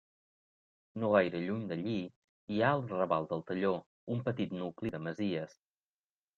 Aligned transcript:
No 1.03 1.11
gaire 1.15 1.41
lluny 1.43 1.67
d'allí 1.73 1.97
hi 2.55 2.59
ha 2.65 2.73
el 2.79 2.83
raval 2.95 3.29
del 3.35 3.45
Talló, 3.53 3.77
un 4.17 4.27
petit 4.33 4.59
nucli 4.65 4.97
de 4.99 5.07
masies. 5.11 5.59